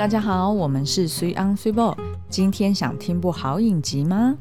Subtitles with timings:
[0.00, 1.94] 大家好，我们是水 on 水 ball。
[2.30, 4.34] 今天想听部好影集吗？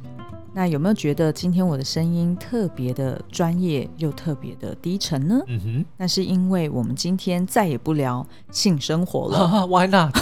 [0.53, 5.41] 那有没有觉得今天我的声音特别的专业又特别的低沉呢？
[5.47, 9.67] 嗯哼，那是因为我们今天再也不聊性生活了。
[9.67, 10.17] Why not？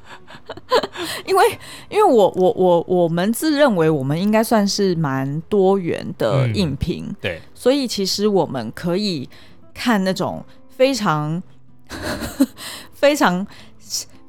[1.28, 1.44] 因为，
[1.90, 9.28] 因为我我我我们自认为我们应该算是蛮多元的影评，嗯，对，所以其实我们可以
[9.74, 11.42] 看那种非常
[12.94, 13.46] 非常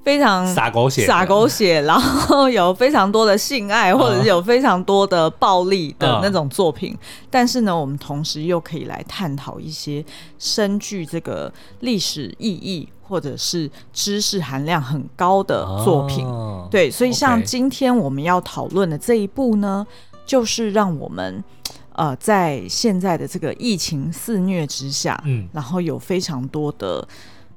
[0.03, 6.93] 非常洒狗血、洒狗血，然后有非常多的性爱，或者是有非常多的暴力的那种作品。
[6.93, 10.03] 嗯、但是呢，我们同时又可以来探讨一些
[10.37, 12.89] 深具这个历史意义。
[13.05, 19.85] 或者是知识含量很高的作品，哦、对，所以像今天我们要讨论的这一部呢、
[20.25, 21.43] 就是让我们
[21.91, 27.05] 呃在现在的这个疫情肆虐之下，嗯，然后有非常多的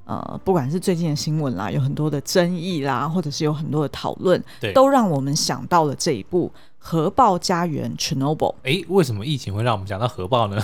[0.07, 8.55] 呃，不管是最近的新闻啦，有很多的争议啦，或者是有很多的讨论，对，都让我们想到了这一部《核爆家园》（Chernobyl）。
[8.63, 10.63] 哎，为什么疫情会让我们讲到核爆呢？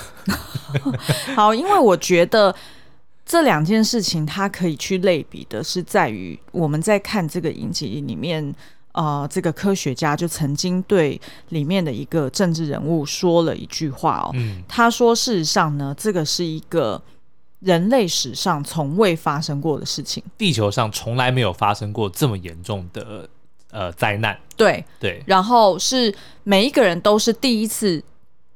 [1.36, 2.56] 好，因为我觉得。
[3.26, 8.54] 这两件事情，它可以去类比的是，在于我们在看这个影集里面，
[8.92, 17.02] 呃，这个科学家就曾经对里面的一个政治人物说了一句话哦，嗯，他说：“事实上呢，这个是一个
[17.64, 23.30] 人类史上从未发生过的事情，地球上从来没有发生过这么严重的
[23.72, 24.84] 呃灾难。”对。
[25.00, 28.04] 对，然后是每一个人都是第一次。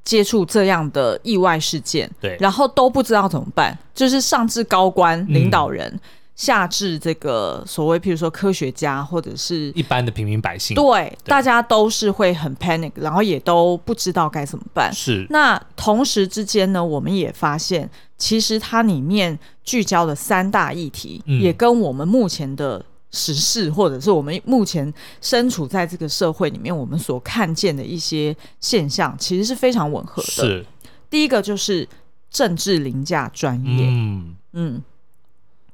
[0.04, 6.00] 接触这样的意外事件，对，然后都不知道怎么办，就是上至高官领导人，嗯、
[6.34, 11.30] 下至这个所谓，譬如说科学家或者是一般的平民百姓，对，对。
[11.30, 14.90] 大家都是会很 panic，然后也都不知道该怎么办。
[14.94, 22.84] 是，那同时之间呢，我们也发现，其实它里面聚焦的三大议题，嗯、也跟我们目前的。
[23.10, 30.28] 时事，或者是我们目前身处在这个社会里面，我们所看见的一些现象，其实是非常吻合的。
[30.30, 30.66] 是，
[31.10, 31.88] 第一个就是
[32.30, 34.84] 政治凌驾专业，嗯嗯。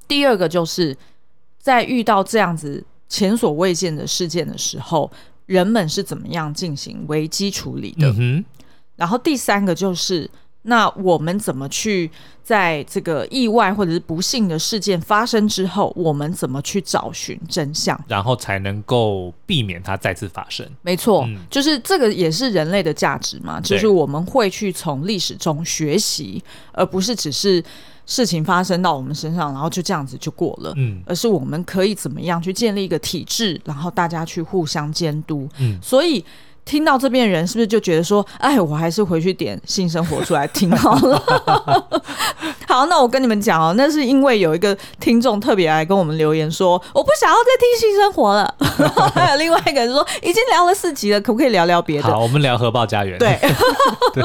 [0.08, 0.96] 第二个就是
[1.58, 5.12] 在遇到这样子前所未见的事件的时候，
[5.48, 8.14] 人们是怎么样进行危机处理的？
[8.20, 8.46] 嗯，
[8.96, 10.30] 然后第三个就是。
[10.64, 12.10] 那我们怎么去
[12.42, 20.66] 在这个意外或者是不幸的事件发生之后，我们怎么去找寻真相，然后才能够避免它再次发生？
[20.82, 26.42] 没错，嗯，就是这个也是人类的价值嘛，就是我们会去从历史中学习，
[26.72, 27.62] 而不是只是
[28.06, 30.74] 事情发生到我们身上，然后就这样子就过了。
[30.78, 35.50] 嗯，而是我们可以怎么样去建立一个体制，然后大家去互相监督。
[35.60, 36.24] 嗯，所以。
[36.66, 41.22] 听到这边人是不是就觉得说，哎，我还是回去点性生活出来听好了。
[42.68, 48.56] 好，那我跟你们讲哦，那是因为有一个听众特别来跟我们留言说，我不想要再听性生活了。
[48.80, 52.08] 然 后还有另外一个人说，已经聊了四集了，可不可以聊聊别的？
[52.08, 53.20] 好，我们聊核爆家园。
[53.20, 53.38] 对，
[54.16, 54.24] 对。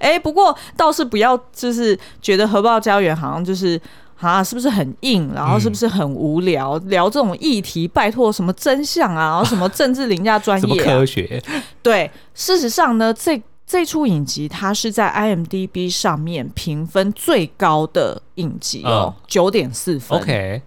[0.00, 3.80] 哎，不过倒是不要，就是觉得核爆家园好像就是。
[4.18, 5.30] 啊，是不是很硬？
[5.34, 6.78] 然后是不是很无聊？
[6.78, 9.30] 嗯、聊这种议题，拜托什么真相啊？
[9.30, 11.42] 然后什么政治凌驾专业、 么科学？
[11.82, 20.18] 对，事实上呢，这这出影集它是在 IMDB 上面评分最高的影集哦，九点四分。
[20.18, 20.62] OK。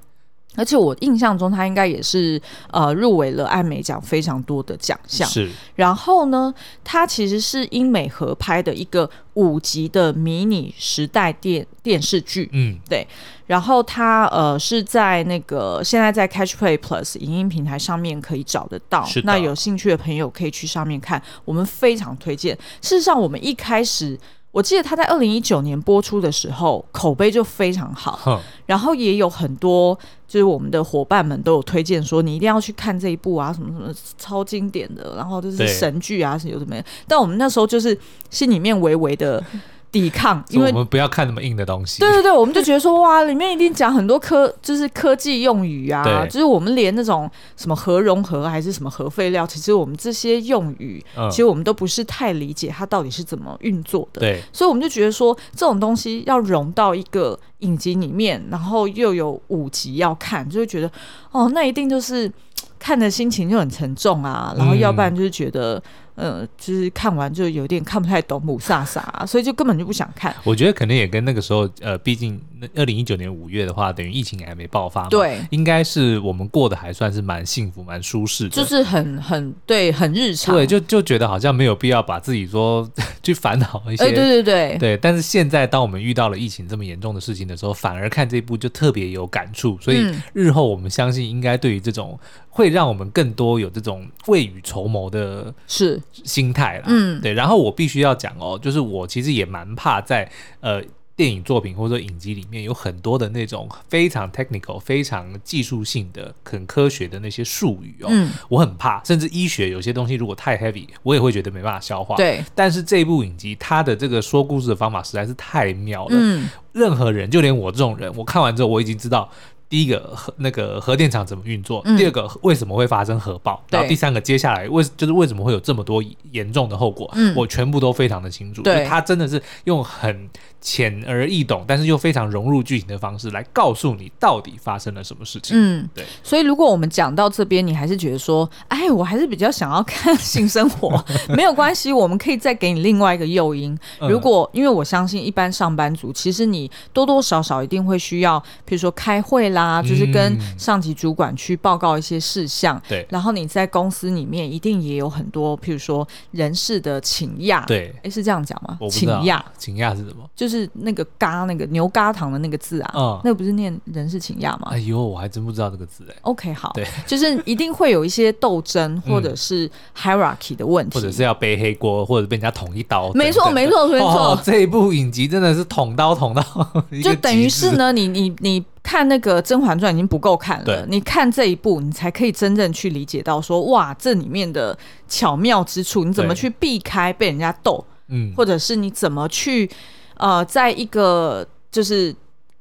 [0.57, 2.41] 而且我印象中，他应该也是
[2.71, 5.25] 呃入围了艾美奖非常多的奖项。
[5.29, 5.49] 是。
[5.75, 6.53] 然后呢，
[6.83, 12.49] 它其实是英美合拍的一个五集的迷你时代电电视剧。
[12.51, 13.07] 嗯，对。
[13.45, 19.05] 然后它呃是在那个现在在 Catch Play Plus 影音平台上面可以找得到。
[19.05, 19.21] 是。
[19.23, 22.57] 那有兴趣的朋友可以去上面看，我们非常推荐。
[22.81, 24.19] 事实上，我们一开始。
[24.51, 29.97] 我记得他在二零一九年播出的时候，口碑就非常好，嗯、然后也有很多
[30.27, 36.75] 就是我们的伙伴们都有推荐说，你一定要去看这一部啊，什么什么超经典的，然后就是神剧啊，是有什么？
[37.07, 37.97] 但我们那时候就是
[38.29, 39.43] 心里面微微的。
[39.91, 41.99] 抵抗，因为我们不要看那么硬的东西。
[41.99, 54.19] 对对对，我们就觉得说哇，里面一定讲很多科， 就是科技用语啊，就是我们连那种什么核融合还是什么核废料，其实我们这些用语，嗯、其实我们都不是太理解它到底是怎么运作的。
[54.19, 60.91] 对，所以我们就觉得说，这种东西要融到一个影集里面，然后又有五集要看，就会觉得
[61.31, 62.31] 哦，那一定就是
[62.79, 65.81] 看的心情就很沉重啊，然后要不然就是觉得。
[66.17, 70.35] 呃，就是看完就有点看不太懂，母萨萨、啊，所以就根本就不想看。
[70.43, 82.89] 我觉得可能也跟那个时候，呃，毕竟那二零一九年五月的话，等于疫情还没爆发嘛，对，应该是我们过得还算是蛮幸福、蛮舒适的，就是很很对，很日常，对，就就觉得好像没有必要把自己说
[83.21, 84.97] 去烦恼一些，哎，对对对对。
[84.97, 90.03] 但是现在，当我们遇到了疫情这么严重的事情的时候，反而看这一部就特别有感触，所以
[90.33, 92.19] 日后我们相信，应该对于这种
[92.49, 97.33] 会让我们更多有这种未雨绸缪的是心态啦，嗯，对。
[97.33, 100.83] 然后我必须要讲哦，就是我其实也蛮怕在呃。
[101.17, 109.03] 电影作品或者说影集里面有很多的那种非常 technical、非常技术性的、很科学的那些术语哦，嗯，我很怕。
[109.03, 112.15] 甚至医学有些东西如果太 heavy，我也会觉得没办法消化。
[112.17, 112.45] 对。
[112.53, 116.11] 但是这部影集它的这个说故事的方法实在是太妙了。
[116.11, 116.47] 嗯。
[116.71, 119.27] 任何人，就连我这种人，我看完之后我已经知道。
[119.69, 121.81] 第一个核那个核电厂怎么运作？
[121.85, 123.61] 嗯、第二个为什么会发生核爆？
[123.69, 127.09] 然后第三个接下来为就是为什么会有这么多严重的后果？
[127.15, 128.61] 嗯、我全部都非常的清楚。
[128.61, 130.29] 对，他真的是用很
[130.61, 135.55] 浅而易懂，但是又非常融入剧情的方式来告诉你到底发生了什么事情。
[135.59, 136.05] 嗯，对。
[136.23, 141.03] 所以如果我们讲到这边，你还是觉得说，哎，我还是比较想要看性生活，
[141.35, 143.77] 没有关系，我们可以再给你另外一个诱因。
[144.09, 149.56] 如果因为我相信一般上班族，其实你多多少少一定会需要，比如说开会啦。
[149.57, 153.05] 啦，就是跟上级主管去报告一些事项，对、嗯。
[153.09, 157.93] 然后你在公司里面一定也有很多，譬如说人事的请亚，对。
[158.03, 158.77] 哎，是这样讲吗？
[158.89, 160.29] 请亚，请亚是什么？
[160.35, 164.67] 就是那个“嘎”那个牛轧糖的那个字啊，嗯，那个不是念人事请亚吗？
[164.71, 166.15] 哎呦，我还真不知道这个字哎。
[166.21, 173.11] OK，好，对，就是一定会有一些斗争或者是 hierarchy 的问题，或者是要背黑锅，或者被人家捅一刀。
[173.13, 174.39] 没错，没错，没错、哦。
[174.43, 176.43] 这一部影集真的是捅刀捅到，
[177.03, 178.63] 就等于是呢，你你你。
[178.87, 184.77] 看那个《甄嬛传》已经不够看了，你看这一部，你才可以真正去理解到说，哇，这里面的
[185.09, 189.69] 巧妙之处，你怎么去避开被人家斗，嗯，或者是你怎么去，
[190.15, 192.15] 呃，在一个就是。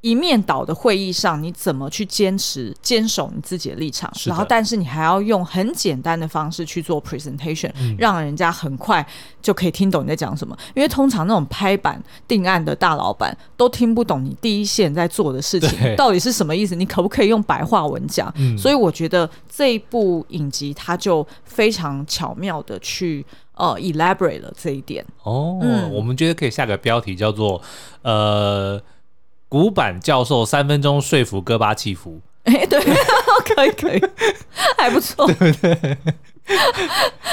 [0.07, 4.09] 一面倒的会议上，你怎么去坚持坚守你自己的立场？
[4.25, 9.05] 然后，但是你还要用很简单的方式去做 presentation，嗯，让人家很快
[9.43, 10.57] 就可以听懂你在讲什么。
[10.77, 16.77] 因为通常那种拍板定案的大老板都听不懂你第一线在做的事情到底是什么意思。
[16.77, 18.33] 你可不可以用白话文讲？
[18.37, 25.05] 嗯，所以我觉得这一部影集它就非常巧妙的去呃 elaborate 了这一点。
[25.25, 27.61] 哦，嗯，我们觉得可以下个标题叫做
[28.03, 28.81] 呃。
[29.49, 32.21] 古板教授三分钟说服戈巴契夫。
[32.45, 32.81] 哎，对，
[33.55, 34.01] 可以可以，
[34.79, 35.99] 还不错，对不对？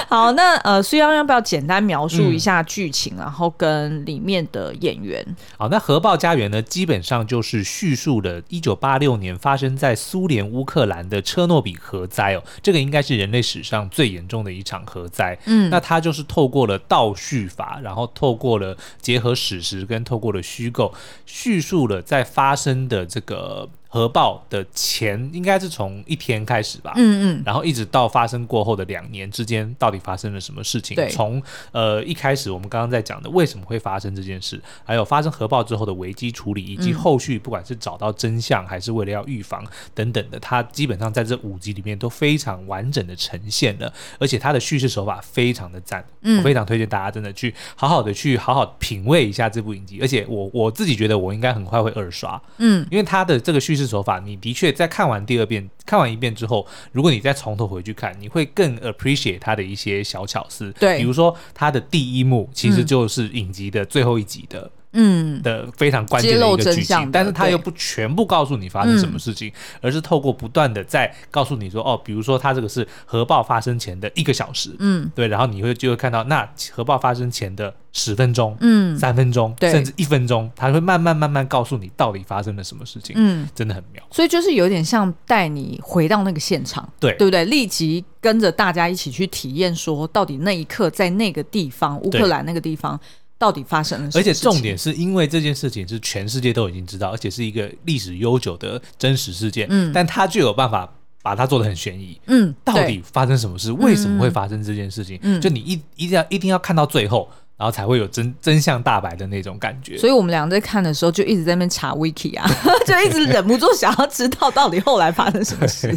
[0.07, 5.25] 好，那呃，苏央要不要简单描述一下剧情，嗯，然后跟里面的演员？
[5.57, 15.37] 好，那《核爆家园》呢，基本上就是叙述了1986年发生在苏联乌克兰的车诺比核灾哦，这个应该是人类史上最严重的一场核灾。
[15.45, 20.93] 嗯，那它就是透过了倒叙法，然后透过了结合史实跟透过了虚构，
[21.25, 23.69] 叙述了在发生的这个。
[23.93, 30.95] 核爆的前应该是从一天开始吧，嗯嗯，然后一直到发生过后的两年之间，到底发生了什么事情？
[30.95, 31.39] 对，从
[31.71, 39.63] 呃一开始我们刚刚在讲的为什么会发生这件事，还有发生核爆之后的危机处理，以及后续不管是找到真相还是为了要预防
[39.93, 53.82] 等等的，它基本上在这五集里面都非常完整的呈现了，而且它的叙事手法非常的赞，嗯，我非常推荐大家真的去好好的去好好品味一下这部影集，而且我我自己觉得我应该很快会二刷，嗯，因为它的这个叙事。
[53.87, 60.71] 手法，你的确在看完第二遍、看完一遍之后，如果你再从头回去看，你会更 appreciate 它的一些小巧思。
[60.79, 64.69] 对，比如说它的第一幕其实就是影集的最后一集的。
[64.93, 65.41] 嗯。
[65.41, 69.51] 的非常关键的一个剧情，但是他又不全部告诉你发生什么事情，
[69.81, 87.43] 而是透过不断的在告诉你说，哦，比如说他这个是核爆发生前的一个小时，嗯，对，然后你会就会看到那核爆发生前的十分钟，嗯，三分钟，甚至一分钟，他会慢慢慢慢告诉你到底发生了什么事情，嗯，真的很妙，所以就是有点像带你回到那个现场，对，对不对？
[87.45, 92.99] 立即跟着大家一起去体验，说到底那一刻在那个地方，乌克兰那个地方。
[93.43, 94.21] 到底发生了什么？
[94.21, 99.67] 而且重点是因为这件事情是全世界都已经知道，而且是一个历史悠久的真实事件。
[99.69, 100.89] 嗯，但他就有办法
[101.21, 102.17] 把它做的很悬疑。
[102.27, 103.69] 嗯，到底发生什么事？
[103.73, 105.19] 为什么会发生这件事情？
[105.23, 107.29] 嗯，就你一一定要一定要看到最后。
[107.55, 112.49] 然后才会有真真相大白的那种感觉，所以我们俩在看的时候就一直在那边查 wiki 啊，
[112.85, 115.95] 就一直忍不住想要知道到底后来发生什么事。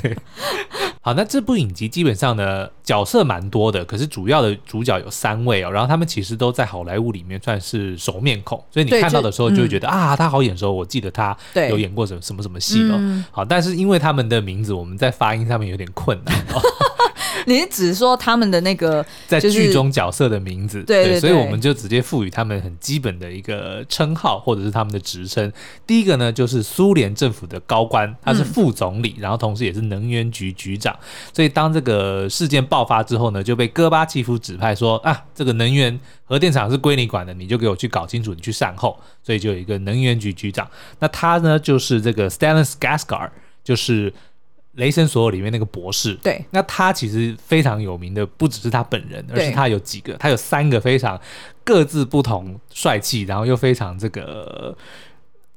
[1.00, 13.25] 好，那这部影集基本上呢，角色蛮多的，可是主要的主角有三位哦，然后他们其实都在好莱坞里面算是熟面孔，所以你看到的时候就会觉得、嗯、啊，他好眼熟，我记得他有演过什么什么什么戏哦。
[13.30, 16.60] 好，但是因为他们的名字我们在发音上面有点困难哦。
[17.47, 20.83] 你是指说他们的那个在剧中角色的名字？
[20.85, 25.52] 对对，所以我们就直接赋予他们很基本的一个称号，或者是他们的职称。
[25.87, 30.97] 第一个呢，就是苏联政府的高官，他是副总理，然后同时也是能源局局长。
[31.33, 38.99] 所以当这个事件爆发之后呢，就被戈巴契夫指派说啊，这个能源核电厂是归你管的，你就给我去搞清楚，你去善后。
[39.23, 40.69] 所以就有一个能源局局长。
[40.99, 43.31] 那他呢，就是这个 Stellan Skarsgård，
[43.62, 44.12] 就是。
[44.76, 51.18] 雷神所有里面那个博士，对，那他其实非常有名的，不只是他本人，而是他有几个，他有三个非常
[51.64, 54.76] 各自不同、帅气，然后又非常这个，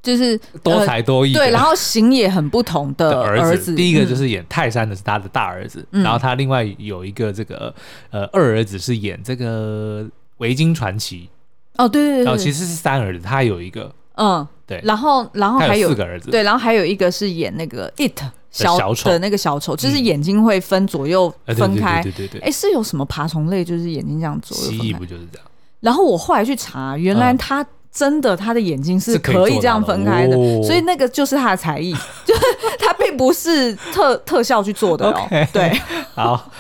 [0.02, 3.76] 就是多才多艺、呃，对，然后型也很不同的 儿子。
[3.76, 7.74] 第一个就是演泰山的是他的大儿子，嗯、然后他另外有一个这个
[8.12, 10.08] 呃二儿子是演这个
[10.38, 11.30] 维京传奇。
[11.76, 18.22] 哦，对对对，然后其实是三儿子，他有一个，嗯，对，然后然后还有四个儿子，对，然后还有一个是演那个 It。
[18.52, 22.02] 小丑的那个小丑，就是眼睛会分左右分开。
[22.02, 24.84] 对对对，哎，是有什么爬虫类，就是眼睛这样左右分开？
[24.84, 25.48] 蜥蜴不就是这样？
[25.80, 31.94] 然后我后来去查，原来他真的他的眼睛是可以这样分开的，所以那个就是他的才艺，
[32.26, 32.42] 就是
[32.80, 35.28] 他并不是特特效去做的哦。
[35.54, 35.80] 对，
[36.14, 36.52] 好。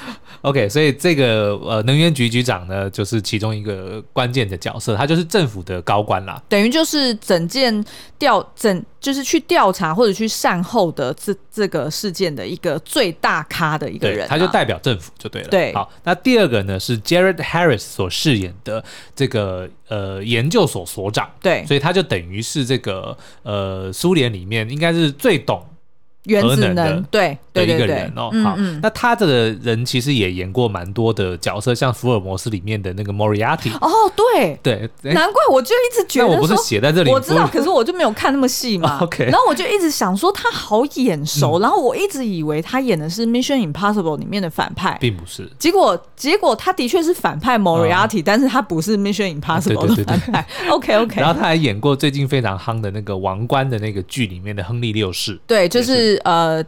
[0.41, 7.83] OK，所以这个呃能源局局长呢，就是其中一个关键的角色，他就是政府的高官啦，等于就是整件
[8.17, 15.49] 调整，就是去调查或者去善后的这这个事件的一个最大咖的一个人，他就代表政府就对了。
[15.49, 18.83] 对，好，那第二个呢是 Jared Harris 所饰演的
[19.15, 25.65] 这个呃研究所所长，对，所以他就等于是这个呃苏联里面应该是最懂。
[26.25, 34.57] 原子能对的一个人哦，好，那他这个人其实也演过蛮多的角色，像福尔摩斯里面的那个 Moriarty 哦，对。
[34.61, 38.99] 对，难怪我就一直觉得，我不是写在这里，我知道，可是我就没有看那么细嘛。
[39.03, 45.49] OK，然后我就一直想说他好眼熟，然后我一直以为他演的是 Mission Impossible 里面的反派，并不是。
[45.57, 50.45] 结果结果他的确是反派 Moriarty，但是他不是 Mission Impossible 的反派。
[50.69, 56.18] OK OK，然后他还演过最近非常夯的那个王冠的那个剧里面的亨利六世，对，就是。
[56.23, 56.63] 呃，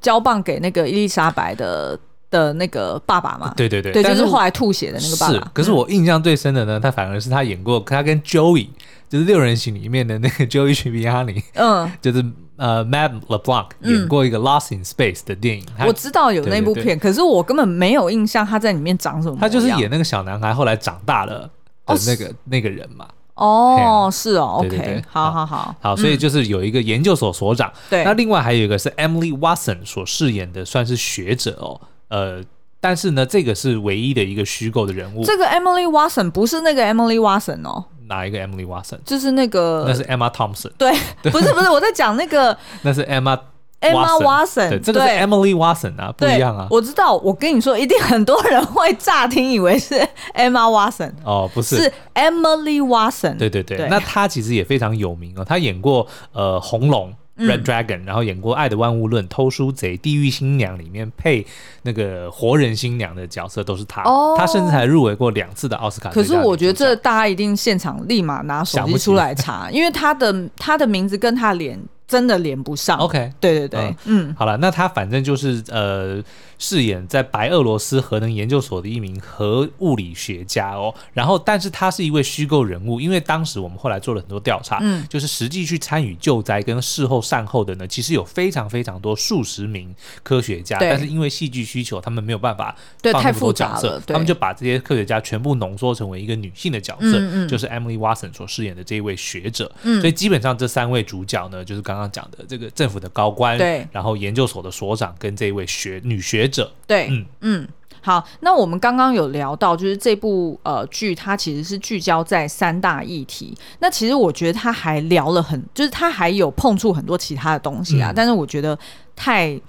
[0.00, 1.98] 交棒给那个伊丽莎白的
[2.30, 3.52] 的那个爸爸嘛？
[3.56, 5.32] 对对对，对，就是后来吐血的那个爸爸。
[5.34, 8.68] 是，可是我印象最深的呢，他反而是他演过他跟 Joey，
[9.08, 12.24] 就是六人行里面的那个 Joey Tribbiani，嗯， 就是
[12.56, 15.66] 呃 Matt LeBlanc 演过一个 Lost in Space 的电影。
[15.86, 19.36] 我知道有那部片，可是我根本没有印象他在里面长什么。
[19.40, 21.48] 他就是演那个小男孩，后来长大了
[21.86, 23.06] 的那个那个人嘛。
[23.36, 32.42] 哦，是哦，OK，对对对，好好好，好，所以就是有一个研究所所长，对，那另外还有一个是 Emily Watson 所饰演的，算是学者哦，呃，
[32.80, 35.24] 但是呢，这个是唯一的一个虚构的人物。
[35.24, 38.98] 这个 Emily Watson 不是那个 Emily Watson 哦，哪一个 Emily Watson？
[39.04, 40.72] 就是那个，那是 Emma Thompson。
[40.78, 43.38] 对，不是不是，我在讲那个， 那是 Emma。
[43.80, 46.66] Emma Watson，对，这个是 Emily Watson 啊，不一样啊。
[46.70, 49.94] 我知道，我跟你说，一定很多人会乍听以为是
[50.34, 53.36] Emma Watson，哦，不是，是 Emily Watson。
[53.36, 57.14] 对对对，那她其实也非常有名哦，她演过呃《红龙》
[57.46, 61.46] Red Dragon，然后演过《爱的万物论》《偷书贼》《地狱新娘》里面配
[61.82, 64.02] 那个活人新娘的角色都是她。
[64.04, 66.08] 哦，她甚至还入围过两次的奥斯卡。
[66.10, 71.78] 可是我觉得这大家一定现场立马拿手机出来查，因为她的她的名字跟她脸。
[72.08, 72.98] 真的连不上。
[72.98, 76.22] OK，对对对，嗯，好了，那他反正就是呃。
[76.58, 106.45] 饰演在白俄罗斯核能研究所的一名核物理学家哦，然后但是他是一位虚构人物，因为当时我们后来做了很多调查，嗯，就是实际去参与救灾跟事后善后的呢，其实有非常非常多数十名科学家，但是因为戏剧需求，他们没有办法放那么多角色，他们就把这些科学家全部浓缩成为一个女性的角色，嗯嗯，就是 Emily Watson 所饰演的这一位学者，嗯，所以基本上这三位主角呢，就是刚刚讲的这个政府的高官，对，然后研究所的所长跟这一位学女学。
[106.48, 107.68] 者对，嗯嗯，
[108.00, 113.54] 好，那我们刚刚有聊到，就是这部呃剧，它其实是聚焦在三大议题。
[113.80, 118.78] 那其实我觉得他还聊了很，就是他还有碰触很多其他的东西啊，嗯、但是我觉得
[119.14, 119.60] 太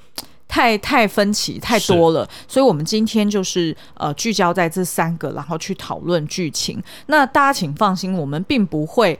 [0.48, 6.82] 太太分歧太多了，所以我们今天就是呃聚焦在这三个，然后去讨论剧情。
[7.08, 9.20] 那大家请放心，我们并不会。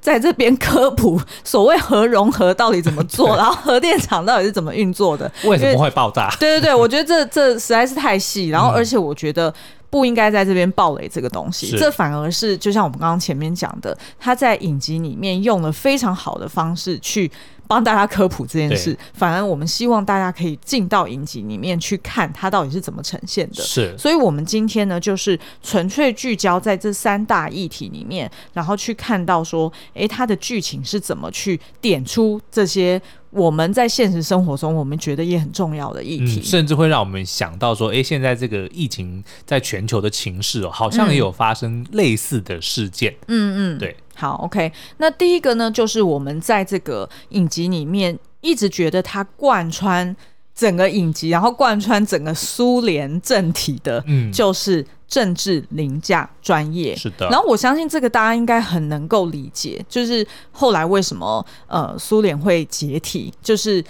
[0.00, 6.28] 在这边科普所谓核融合到底怎么做， 然后核电厂到底是怎么运作的，为什么会爆炸？
[6.40, 9.52] 对对对，我觉得这这实在是太细，然后而且我觉得
[9.90, 17.30] 不应该在这边暴雷这个东西，这反而是就像我们刚刚前面讲的，他在影集里面用了非常好的方式去。
[17.68, 23.62] 帮大家科普这件事，反而我们希望大家可以进到影集里面去看它到底是怎么呈现的。
[23.62, 32.98] 是，所以我们今天呢，就是纯粹聚焦在这三大议题里面，然后去看到说，诶，它的剧情是怎么去点出这些
[33.30, 43.14] 我们在现实生活中，我们觉得也很重要的议题，嗯、甚至会让我们想到说，哎，现在这个疫情在全球的情势哦，好像也有发生类似的事件。
[43.26, 43.94] 嗯嗯，对。
[44.14, 44.72] 好，OK。
[44.96, 50.16] 那第一个呢，就是我们在这个影集里面一直觉得它贯穿
[50.54, 56.94] 整个影集，然后贯穿整个苏联政体的，嗯，就是政治凌驾专业。
[56.94, 57.28] 是的。
[57.28, 63.82] 然后我相信这个大家应该很能够理解，就是后来为什么呃苏联会解体，就是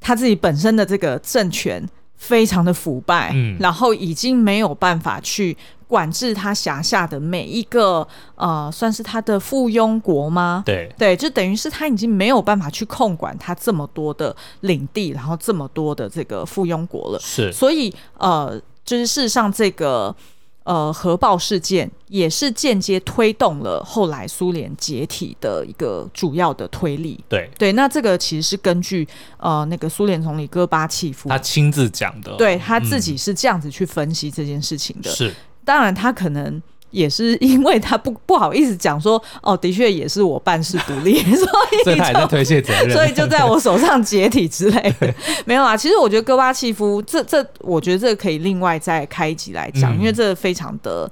[0.00, 1.86] 他自己本身的这个政权
[2.16, 5.56] 非常的腐败，嗯，然后已经没有办法去。
[5.92, 10.62] 管制他辖下的每一个呃，算是他的附庸国吗？
[10.64, 17.18] 对对，就等于是他已经没有办法去控管他这么多的领地，然后这么多的这个附庸国了。
[17.20, 20.16] 是，所以呃，就是事实上这个
[20.64, 27.22] 呃核爆事件也是间接推动了后来苏联解体的一个主要的推力。
[27.28, 29.06] 对对，那这个其实是根据
[29.38, 35.10] 呃那个苏联总理戈巴契夫他亲自讲的，对他自己是这样子去分析这件事情的。
[35.10, 35.34] 嗯、是。
[35.64, 36.60] 当然，他可能
[36.92, 45.12] 也是因为他不 不好意思讲说，哦，的确也是我办事不力， 所以所以他在推卸责任，所以就在我手上解体之类的。
[45.44, 51.10] 没有啊，其实我觉得戈巴契夫这这，我觉得这个可以另外再开一集来讲，嗯、因为这个非常的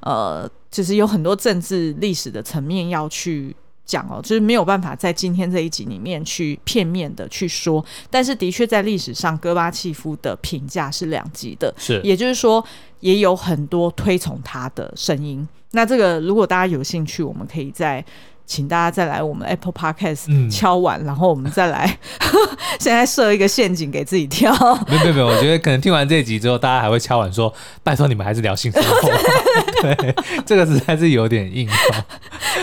[0.00, 3.54] 呃，就是有很多政治历史的层面要去。
[3.88, 12.62] 讲哦，就是没有办法在今天这一集里面去片面的去说，但是的确在历史上，戈巴契夫的评价是两极的，是，也就是说，
[13.00, 15.48] 也有很多推崇他的声音。
[15.70, 18.04] 那这个如果大家有兴趣，我们可以再
[18.44, 21.98] 请大家再来我们 Apple Podcast 敲完，嗯、然后我们再来
[22.78, 24.52] 现在设一个陷阱给自己跳。
[24.86, 27.52] 没有没有没有，我觉得可能听完这一集之后，大家还会敲完说
[27.82, 29.10] ：“拜托你们还是聊性生活。
[29.80, 30.14] ”对，
[30.44, 31.66] 这个实在是有点硬。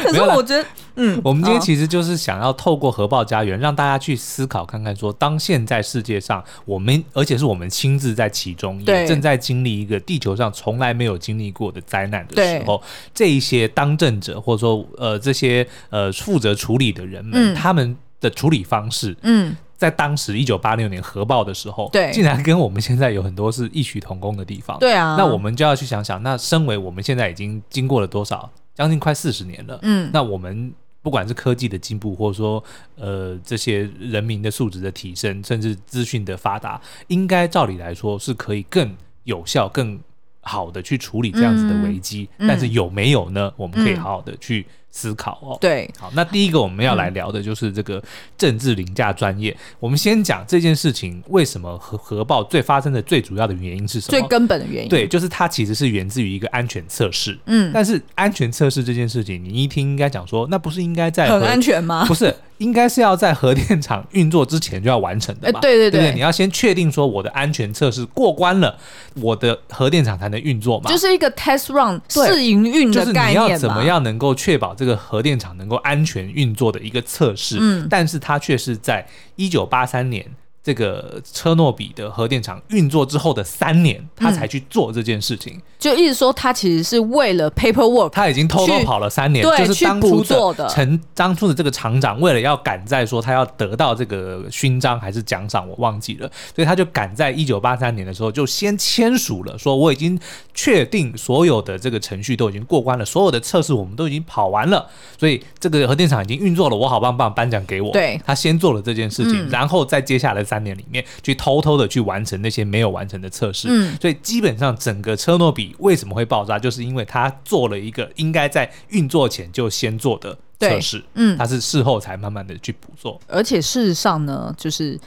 [0.03, 0.63] 可是我觉得。
[0.96, 12.82] 嗯，我们今天其实就是想要透过核爆家园，让大家去思考看看，说当现在世界上我们，而且是我们亲自在其中，也正在经历一个地球上从来没有经历过的灾难的时候，
[13.14, 30.74] 这一些当政者或者说呃这些呃负责处理的人们，他们的处理方式，嗯，在当时一九八六年核爆的时候，对，竟然跟我们现在有很多是异曲同工的地方，对啊，那我们就要去想想，那身为我们现在已经经过了多少，将近快四十年了，嗯，那我们。
[31.06, 32.64] 不管是科技的进步，或者说
[32.96, 38.92] 呃这些人民的素质的提升，甚至资讯的发达，应该照理来说是可以更
[39.25, 40.00] 有效、更
[40.42, 42.27] 好的去处理这样子的危机。
[42.40, 43.53] 嗯、但是有没有呢？
[43.56, 44.66] 我们可以好好的去。
[44.96, 48.01] 思考哦，对，好，那第一个我们要来聊的就是这个
[48.38, 49.51] 政治凌驾专业。
[49.51, 54.12] 嗯、我们先讲这件事情为什么核核爆最发生的最主要的原因是什么？
[54.12, 57.38] 最根本的原因，对，就是它其实是源自于一个安全测试。
[57.48, 62.05] 嗯，但是安全测试这件事情，你一听应该讲说，那不是应该在很安全吗？
[62.08, 62.34] 不是。
[62.60, 65.60] 应该是要在核电厂运作之前就要完成的吧？
[65.60, 68.74] 欸、对对对，你要先确定说我的安全测试过关了，
[69.16, 70.90] 我的核电厂才能运作嘛。
[70.90, 77.58] 就是一个 test run 试营运的概念，就是你要怎么样能够确保这个核电厂能够安全运作的一个测试。
[77.60, 80.26] 嗯，但是它却是在一九八三年。
[80.66, 100.20] 这个车诺比的核电厂运作之后的三年，他才去做这件事情，嗯、就意思说他其实是为了 paperwork，他已经偷偷跑了三年，对就是当初的成当初的这个厂长，为了要赶在说他要得到这个勋章还是奖赏，我忘记了，所以他就赶在一九八三年的时候就先签署了，说我已经
[100.56, 104.84] 确定所有的这个程序都已经过关了，所有的测试我们都已经跑完了，
[105.20, 107.92] 所以这个核电厂已经运作了，我好棒棒，颁奖给我。
[107.92, 110.54] 对，他先做了这件事情，嗯、然后再接下来三。
[110.55, 124.98] 三年里面去偷偷的去完成那些没有完成的测试，嗯，所以基本上整个车诺比为什么会爆炸，就是因为他做了一个应该在运作前就先做的测试，嗯，他是事后才慢慢的去补做，而且事实上呢，就是。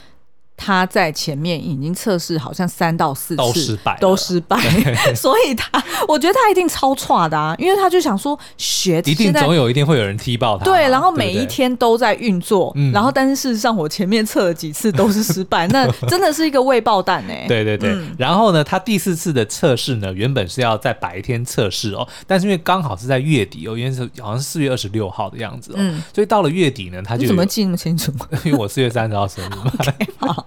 [0.61, 4.59] 他在前面已经测试，好像三到四次都失败，都失败，
[5.15, 25.79] 所以他，我觉得他一定超差的啊，因为他就想说，学一定总有一天会有人踢爆他，对，然后每一天都在运作，然后但是事实上我前面测了几次都是失败，那真的是一个未爆弹 哎，对对对，然后呢，他第四次的测试呢，原本是要在白天测试哦，但是因为刚好是在月底哦，因为是好像是四月二十六号的样子哦，
[26.13, 28.11] 所以到了月底呢，他就怎么记那么清楚？
[28.43, 29.71] 因为我四月三十号生日嘛。
[30.17, 30.45] 好，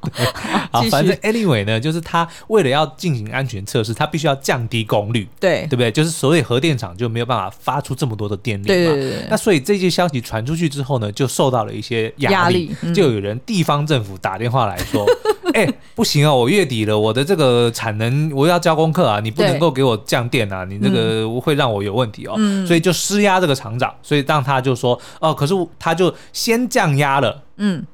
[0.91, 5.91] 反正 anyway 呢，就是他为了要进行安全测试，他必须要降低功率，对，对不对？
[5.91, 8.67] 就是所以核电厂就没有办法发出这么多的电力嘛。
[8.67, 9.27] 对对对。
[9.31, 15.07] 那所以这些消息传出去之后呢，就受到了一些压力，就有人地方政府打电话来说，
[15.55, 22.35] 哎、欸，不行啊，我月底了，我的这个产能我要交功课啊，你不能够给我降电啊，你这个会让我有问题哦。
[22.39, 22.67] 嗯。
[22.67, 27.85] 所以就施压这个厂长，所以让他就说，哦，可是他就先降压了，嗯。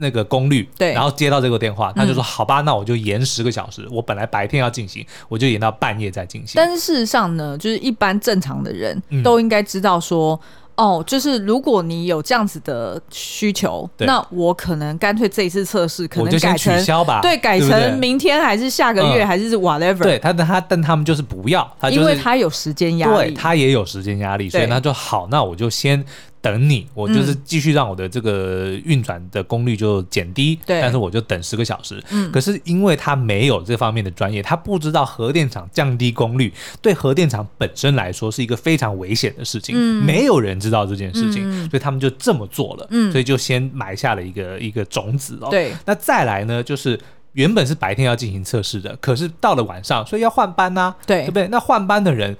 [0.00, 3.86] 那个功率，对，然后接到这个电话，他就说：“好吧，那我就延十个小时。
[3.90, 10.38] 我本来白天要进行，我就延到半夜再进行。”但是事实上呢，就是一般正常的人都应该知道说，
[10.76, 20.04] 哦，就是如果你有这样子的需求，那我可能干脆这一次测试可能改成取消吧，对，改成明天还是下个月还是 whatever。
[20.04, 26.04] 对他，他但他们就是不要，因为他有时间压力，对他也有时间压力，所以他就好，那我就先。
[26.40, 32.02] 等你，我就是继续让我的这个运转的功率就减低，对，但是我就等十个小时。
[32.10, 45.48] 嗯，可是因为他没有这方面的专业，他不知道核电厂降低功率对核电厂本身来说是一个非常危险的事情，嗯，没有人知道这件事情，嗯，所以他们就这么做了，嗯，所以就先埋下了一个一个种子哦。
[45.50, 46.98] 对，那再来呢，就是
[47.32, 51.48] 原本是白天要进行测试的，可是到了晚上，所以要换班呐，对，对不对？
[51.48, 52.36] 那换班的人。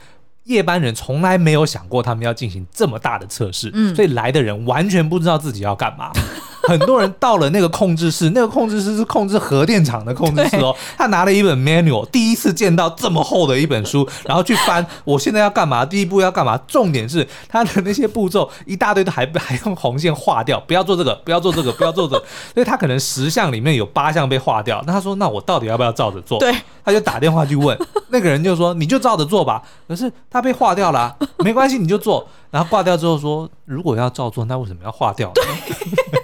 [0.48, 6.11] 夜班人从来没有想过他们要进行这么大的测试，嗯，所以来的人完全不知道自己要干嘛。
[6.68, 10.76] 很多人到了那个控制室，那个控制室是控制核电厂的控制室哦。
[10.96, 15.85] 他拿了一本 manual，第一次见到这么厚的一本书，然后去翻，我现在要干嘛？
[15.85, 16.59] 第一步要干嘛？
[16.66, 22.24] 重点是他的那些步骤一大堆都还还用红线划掉，不要做这个， 不要做这个，不要做这个。
[22.52, 24.83] 所以他可能十项里面有八项被划掉。
[24.87, 26.38] 那他说，那我到底要不要照着做？
[26.38, 26.54] 对，
[26.85, 27.78] 他就打电话去问
[28.11, 29.62] 那个人，就说你就照着做吧。
[29.88, 32.26] 可是他被划掉了啊，没关系，你就做。
[32.50, 35.42] 然后挂掉之后说，如果要照做，那为什么要划掉呢？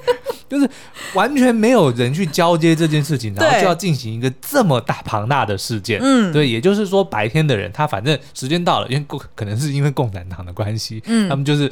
[0.48, 0.68] 就是
[1.14, 6.00] 完全没有人去交接这件事情，然后就要进行一个这么大庞大的事件。
[6.02, 11.70] 嗯，对，也就是说白天的人他反正时间到了，因为共可能是因为共产党的关系，嗯，他们就是。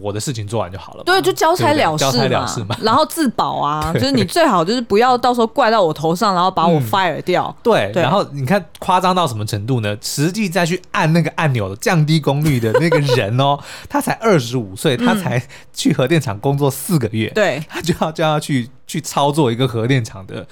[0.00, 7.46] 我的事情做完就好了，对，就交差了事嘛，交差了事嘛，然后自保啊， 就是你最好就是不要到时候怪到我头上，然后把我 fire 掉。
[7.48, 9.96] 嗯、对，对，然后你看夸张到什么程度呢？
[10.00, 20.46] 实际再去按那个按钮的降低功率的那个人哦， 他才二十五岁，他才去核电厂工作四个月，对、嗯，他就要就要去去操作一个核电厂的。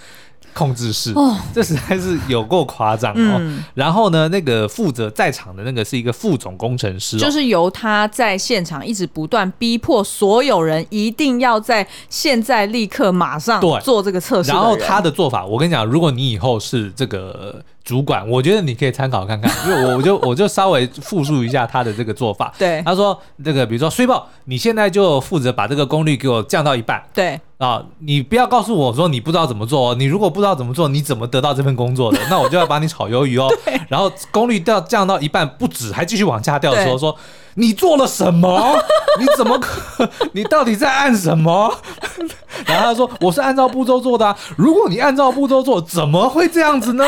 [0.54, 3.36] 控制室，哦，这实在是有够夸张哦。
[3.40, 14.50] 嗯、然后呢，那个负责在场的那个是一个副总工程师，哦，就是由他在现场一直不断逼迫所有人一定要在现在立刻马上做这个测试。
[14.50, 17.62] 然后他的做法，我跟你讲，如果你以后是这个。
[17.90, 22.54] 主管，我觉得你可以参考看看，因为我我就我就稍微复述一下他的这个做法。
[22.56, 27.02] 对，他说这个，比如说衰报，你现在就负责把这个功率给我降到一半。
[27.12, 32.20] 对啊，你不要告诉我说你不知道怎么做哦，你如果不知道怎么做，你怎么得到这份工作的？
[32.30, 33.48] 那我就要把你炒鱿鱼哦。
[33.90, 37.16] 然后功率掉降到一半不止，还继续往下掉的时候说。
[37.54, 38.76] 你做了什么？
[39.18, 40.08] 你怎么可？
[40.32, 41.74] 你到底在按什么？
[42.66, 44.36] 然后他说：“我是按照步骤做的啊。
[44.56, 47.04] 如果你按照步骤做，怎么会这样子呢？”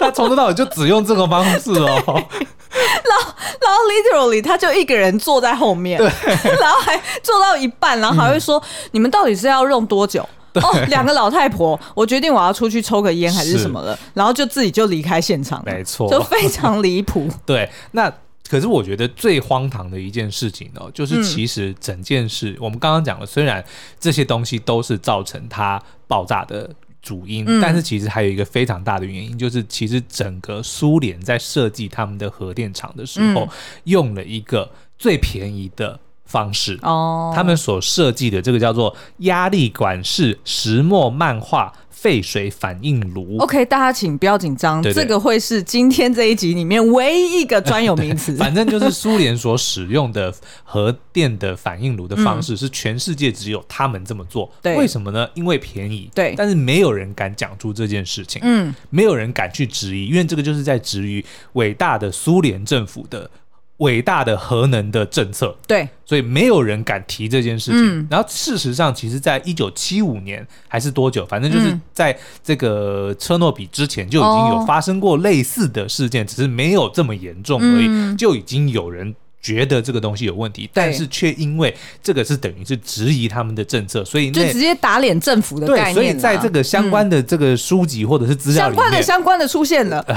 [0.00, 1.86] 他从头到尾就只用这个方式哦。
[1.86, 6.06] 然后，然后 literally 他就一个人坐在后面，对，
[6.60, 17.28] 然后还做到一半，然后还会说：“嗯、你们到底是要用多久？”哦，两个老太婆，我决定我要出去抽个烟还是什么了，然后就自己就离开现场，没错，就非常离谱。
[17.46, 18.12] 对，那。
[18.50, 23.64] 可是我觉得最荒唐的一件事情呢，就是其实整件事，我们刚刚讲了，虽然
[24.00, 26.68] 这些东西都是造成它爆炸的
[27.00, 33.48] 主因，但是其实还有一个非常大的原因，就是其实整个苏联在设计他们的核电厂的时候，
[33.84, 41.72] 用了一个最便宜的方式哦，他们所设计的这个叫做压力管式石墨漫画。
[42.00, 48.34] 沸水反应炉，OK，大家请不要紧张，对对，这个会是今天这一集里面唯一一个专有名词。
[48.40, 50.34] 反正就是苏联所使用的
[50.64, 54.50] 核电的反应炉的方式，是全世界只有他们这么做。
[54.62, 55.28] 对、嗯，为什么呢？
[55.34, 56.08] 因为便宜。
[56.14, 58.40] 对，但是没有人敢讲出这件事情。
[58.42, 63.30] 嗯，没有人敢去质疑，因为这个就是在质疑伟大的苏联政府的。
[63.80, 68.00] 伟大的核能的政策，对，所以没有人敢提这件事情。
[68.00, 79.14] 嗯、然后事实上，其实，在一九七五年还是多久，反正就是在这个车诺比之前就已经有发生过类似的事件，哦、只是没有这么严重而已，嗯、就已经有人。
[79.42, 85.94] 觉得这个东西有问题，但是却因为这个是等于是质疑他们的政策，所以就直接打脸政府的概念。
[85.94, 90.04] 对，所以在这个相关的这个书籍或者是资料里面，相关的相关的出现了。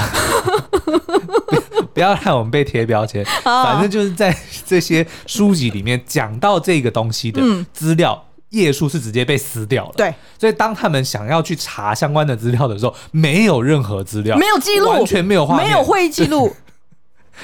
[1.94, 9.94] 不要让我们被贴标签， 反正就是在这些书籍里面讲到这个东西的资料页数是直接被撕掉了。
[9.96, 16.54] 对，所以当他们想要去查相关的资料的时候，没有任何资料，没有记录，完全没有画面，没有会议记录。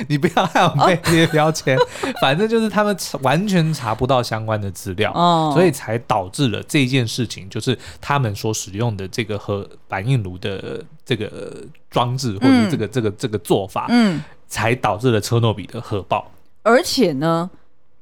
[0.08, 1.78] 你不要害我们被贴标签，
[2.22, 5.14] 反正就是他们完全查不到相关的资料，
[5.54, 16.32] 所以才导致了这件事情，就是他们所使用的这个核反应炉的这个装置或者这个这个这个做法，嗯，才导致了车诺比的核爆。
[16.62, 17.50] 而且呢，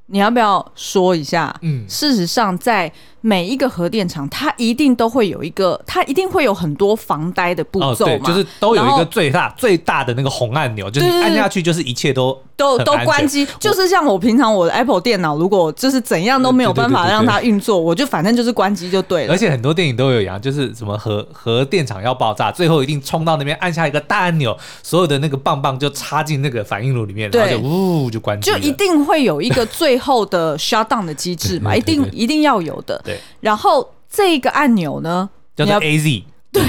[0.07, 1.55] 你要不要说一下？
[1.61, 2.91] 嗯，事实上，在
[3.21, 13.45] 每一个核电厂，它一定都会有一个，它一定会有很多防呆的步骤嘛、哦，对，就是都有一个最大最大的那个红按钮，就是按下去就是一切都都都关机。
[13.59, 19.33] 就是像我平常我的 Apple 电脑，如果就是怎样都没有办法让它运作，我就反正就是关机就对了。
[19.33, 28.49] 而且很多电影都有一样，就是什么核核电厂要爆炸，最后一定冲到那边按下一个大按钮，所有的那个棒棒就插进那个反应炉里面，然后就呜就关机。
[28.49, 33.01] 就一定会有一个最 后的 shutdown 的机制嘛，一定一定要有的。
[33.03, 33.89] 对，然后。
[34.09, 36.23] 这个按钮呢，叫做 A Z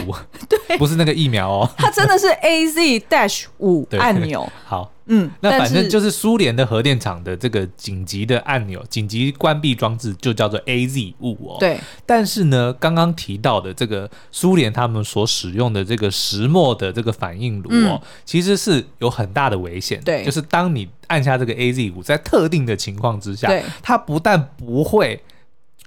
[0.05, 0.13] 五，
[0.51, 4.47] 对，不是那个疫苗哦，它真的是 A Z dash 五 按钮。
[4.67, 11.57] 好，嗯，那反正就是苏联的核电厂的这个紧急的按钮，紧急关闭装置就叫做 A Z 五哦。
[11.59, 20.01] 对，但是呢，刚刚提到的这个苏联他们所使用的这个石墨的这个反应炉哦，嗯、其实是有很大的危险。
[20.03, 25.21] 对，就是当你按下这个 A Z 五，在特定的情况之下，对，它不但不会。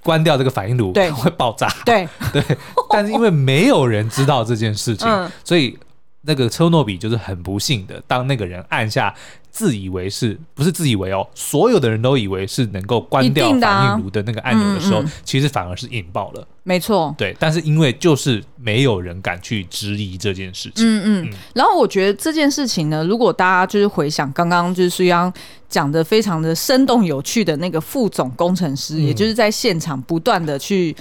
[0.04, 1.68] 关掉这个反应炉，对，会爆炸。
[1.84, 2.42] 对 对，
[2.90, 5.78] 但是因为没有人知道这件事情，嗯、所以
[6.22, 9.14] 那个车诺比就是很不幸的，当那个人按下。
[9.52, 11.28] 自以为是不是自以为哦？
[11.34, 16.48] 所有的人都以为是能够关掉反应炉的那个按钮的时候，啊嗯嗯、其实反而是引爆了。
[16.62, 17.36] 没错，对。
[17.38, 20.86] 但是因为就是没有人敢去质疑这件事情。
[20.86, 21.26] 嗯嗯。
[21.26, 25.30] 嗯然后我觉得这件事情呢，如果大家就是回想刚刚就是苏央
[25.68, 30.96] 讲的非常的生动有趣的那个副总工程师，嗯、也就是在现场不断的去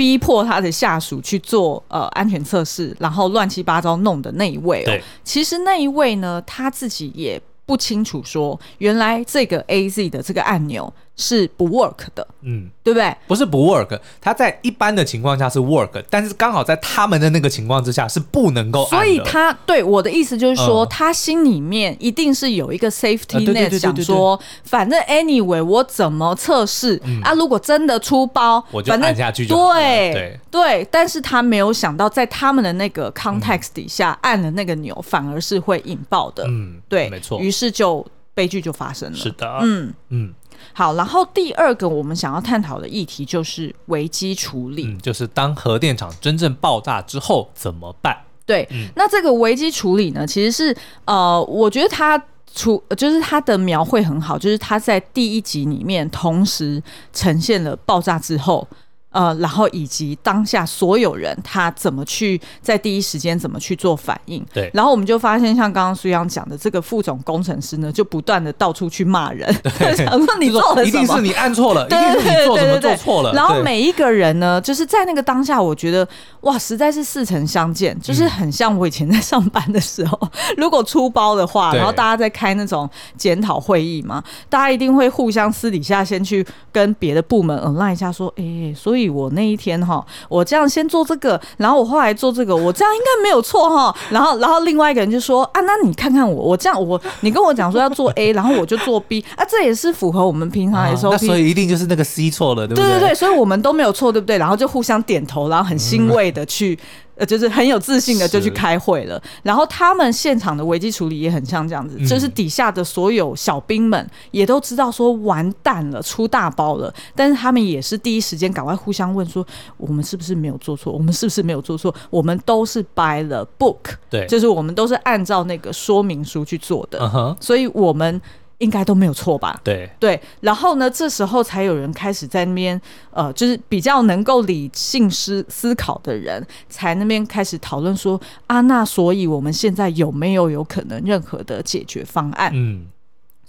[0.00, 4.98] 逼迫他的下属去做呃安全测试，然后乱七八糟弄的那一位哦。
[5.22, 7.38] 其实那一位呢，他自己也。
[7.66, 13.14] 不清楚说，原来这个 A Z 的这个按钮是不 work 的，嗯，对不对？
[13.26, 18.86] 不是不 work，他在一般的情况下是 work，但是刚好在他们的那个情况之下是不能够。
[18.86, 27.32] 所以他对我的意思就是说，嗯、他心里面一定是有一个 safety net，想说，反正 anyway 我怎么测试、嗯、啊？
[27.34, 30.88] 如果真的出包，我就按下去就对对对。
[30.90, 36.44] 但是他没有想到，在他们的那个 context 底下、嗯、按了那个钮，反而是会引爆的。
[36.46, 37.40] 嗯，对，没错。
[37.40, 37.70] 于是。
[37.70, 38.04] 就
[38.34, 39.16] 悲剧就发生了。
[39.16, 40.34] 是的，嗯嗯，嗯
[40.72, 40.94] 好。
[40.94, 48.16] 然后第二个我们想要探讨的议题就是危机处理，嗯，就是当核电厂真正爆炸之后怎么办？
[48.46, 52.22] 对，嗯、那这个危机处理呢，其实是呃，我觉得它
[52.54, 58.66] 出就是它的描绘很好，就是它在第一集里面同时呈现了爆炸之后。
[59.10, 64.44] 呃，然后以及当下所有人他怎么去在第一时间怎么去做反应？
[64.52, 64.70] 对。
[64.72, 71.02] 然后我们就发现，像刚刚苏央讲的，这个副总工程师呢，就不断的到处去骂人，对 想说你做了什么？
[71.02, 73.32] 一定是你按错了，对对对对对，一定是你做什么做错了。
[73.32, 76.06] 然后每一个人呢，就是在那个当下，我觉得
[76.42, 88.99] 哇，实在是似曾相见，就是很像我以前在上班的时候，嗯、 如果出包的话，然后大家在开那种检讨会议嘛，大家一定会互相私底下先去跟别的部门 online 一下，说，哎，所以。
[89.08, 93.94] 我那一天哈，我这样先做这个，然后我后来做这个，我这样应该没有错哈。
[94.10, 101.08] 然后，然后另外一个人就说啊，那你看看我，我这样我，你跟我讲说要做 A，然后我就做 B 啊，这也是符合我们平常 SOP。
[101.12, 102.90] 啊，那所以一定就是那个 C 错了，对不对？
[102.90, 104.36] 对对对，所以我们都没有错，对不对？
[104.38, 106.78] 然后就互相点头，然后很欣慰的去。
[107.20, 120.90] 呃，就是很有自信的就去开会了，然后他们现场的危机处理也很像这样子，嗯、就是底下的所有小兵们也都知道说完蛋了，出大包了，但是他们也是第一时间赶快互相问说，我们是不是没有做错？
[120.90, 121.94] 我们是不是没有做错？
[122.08, 128.18] 我们都是 by the book，对，就是我们都是按照那个说明书去做的，uh huh、所以我们。
[128.60, 129.60] 应该都没有错吧？
[129.62, 142.52] 对对，然后呢，这时候才有人开始在那边，呃，就是比较能够理性思思考的人，才那边开始讨论说啊，那所以我们现在有没有有可能任何的解决方案？
[142.54, 142.86] 嗯。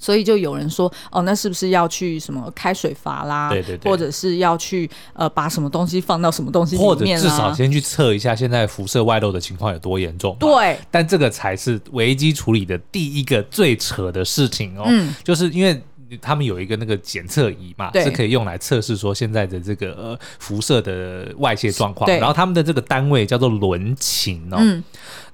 [0.02, 3.50] 所以就有人说，哦，那是不是要去什么开水阀啦？
[3.50, 10.36] 对对对，或者是要去呃把什么东西放到什么东西里面，或者至少先去测一下现在辐射外漏的情况有多严重。
[10.40, 15.80] 对，但这个才是危机处理的第一个最扯的事情哦，嗯，就是因为
[16.20, 22.10] 他们有一个那个检测仪嘛，是可以用来测试说现在的这个呃辐射的外泄状况。
[22.18, 24.84] 然后他们的这个单位叫做伦琴哦，嗯，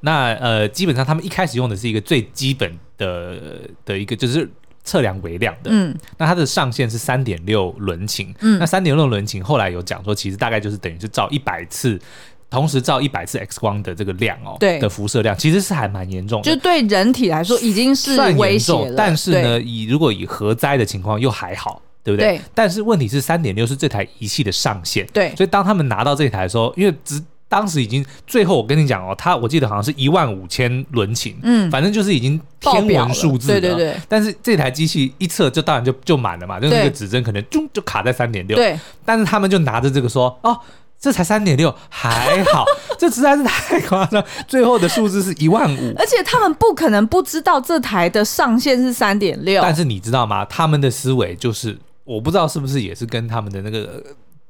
[0.01, 2.77] 那呃基本上他们一开始用的是一个最基本。
[2.97, 4.49] 的的一个就是
[4.83, 12.01] 测量微量的，嗯，那它的上限是三点六伦琴，嗯，那三点六伦琴后来有讲说，其实大概就是等于是照一百次，
[12.49, 14.79] 同时照一百次 X 光的这个量哦，对。
[14.79, 22.37] 的辐射量，其实是还蛮严重的，就对人体来说已经是危险了，但是呢，以如果以核灾的情况又还好，对不对？
[22.37, 33.95] 对，但是问题是三点六是这台仪器的上限，对，所以当他们拿到这台的时候，因为只当时已经最后，我跟你讲哦，他我记得好像是一万五千轮琴，嗯，反正就是已经天文数字了，对对对。
[34.07, 38.77] 但是这台机器一测就当然就就满了嘛，就是那个指针可能就就卡在三点六，对。
[39.05, 40.57] 但是他们就拿着这个说，哦，
[40.99, 42.65] 这才三点六，还好，
[42.97, 49.61] 这实在是太夸张，最后的数字是一万五，而且他们不可能不知道这台的上限是三点六。
[49.61, 50.43] 但是你知道吗？
[50.45, 54.03] 他们的思维就是，我不知道是不是也是跟他们的那个。